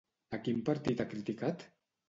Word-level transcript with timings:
A 0.37 0.39
quin 0.47 0.63
partit 0.71 1.05
ha 1.05 1.09
criticat? 1.13 1.69